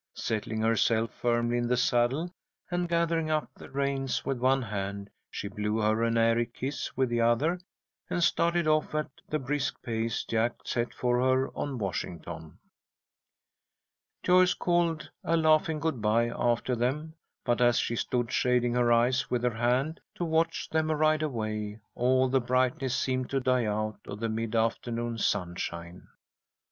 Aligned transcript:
Settling 0.15 0.61
herself 0.61 1.11
firmly 1.11 1.59
in 1.59 1.67
the 1.67 1.77
saddle 1.77 2.33
and 2.71 2.89
gathering 2.89 3.29
up 3.29 3.53
the 3.53 3.69
reins 3.69 4.25
with 4.25 4.39
one 4.39 4.63
hand, 4.63 5.11
she 5.29 5.47
blew 5.47 5.77
her 5.77 6.01
an 6.01 6.17
airy 6.17 6.47
kiss 6.47 6.97
with 6.97 7.07
the 7.09 7.21
other, 7.21 7.59
and 8.09 8.23
started 8.23 8.67
off 8.67 8.95
at 8.95 9.11
the 9.29 9.37
brisk 9.37 9.79
pace 9.83 10.23
Jack 10.23 10.55
set 10.65 10.91
for 10.91 11.17
her 11.21 11.55
on 11.55 11.77
Washington. 11.77 12.57
Joyce 14.23 14.55
called 14.55 15.07
a 15.23 15.37
laughing 15.37 15.79
good 15.79 16.01
bye 16.01 16.31
after 16.35 16.75
them, 16.75 17.13
but, 17.45 17.61
as 17.61 17.77
she 17.77 17.95
stood 17.95 18.31
shading 18.31 18.73
her 18.73 18.91
eyes 18.91 19.29
with 19.29 19.43
her 19.43 19.53
hand 19.53 19.99
to 20.15 20.25
watch 20.25 20.67
them 20.71 20.89
ride 20.91 21.21
away, 21.21 21.77
all 21.93 22.27
the 22.27 22.41
brightness 22.41 22.95
seemed 22.95 23.29
to 23.29 23.39
die 23.39 23.65
out 23.65 23.99
of 24.07 24.19
the 24.19 24.29
mid 24.29 24.55
afternoon 24.55 25.19
sunshine. 25.19 26.07